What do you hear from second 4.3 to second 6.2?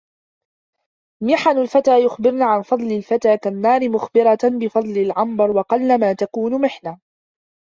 بِفَضْلِ الْعَنْبَرِ وَقَلَّمَا